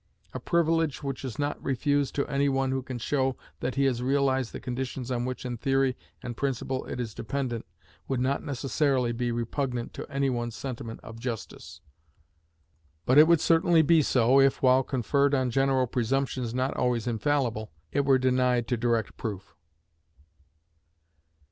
A 0.33 0.39
privilege 0.39 1.03
which 1.03 1.23
is 1.23 1.37
not 1.37 1.61
refused 1.63 2.15
to 2.15 2.25
any 2.25 2.49
one 2.49 2.71
who 2.71 2.81
can 2.81 2.97
show 2.97 3.37
that 3.59 3.75
he 3.75 3.85
has 3.85 4.01
realized 4.01 4.51
the 4.51 4.59
conditions 4.59 5.11
on 5.11 5.25
which 5.25 5.45
in 5.45 5.57
theory 5.57 5.95
and 6.23 6.35
principle 6.35 6.83
it 6.87 6.99
is 6.99 7.13
dependent, 7.13 7.67
would 8.07 8.19
not 8.19 8.41
necessarily 8.43 9.11
be 9.11 9.31
repugnant 9.31 9.93
to 9.93 10.07
any 10.11 10.27
one's 10.27 10.55
sentiment 10.55 11.01
of 11.03 11.19
justice; 11.19 11.81
but 13.05 13.19
it 13.19 13.27
would 13.27 13.39
certainly 13.41 13.83
be 13.83 14.01
so 14.01 14.39
if, 14.39 14.63
while 14.63 14.81
conferred 14.81 15.35
on 15.35 15.51
general 15.51 15.85
presumptions 15.85 16.51
not 16.51 16.75
always 16.75 17.05
infallible, 17.05 17.71
it 17.91 18.03
were 18.03 18.17
denied 18.17 18.67
to 18.69 18.77
direct 18.77 19.15
proof. 19.17 19.53